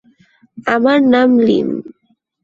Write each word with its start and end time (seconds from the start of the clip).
আমার 0.67 0.99
নাম 1.13 1.29
লীম! 1.45 1.69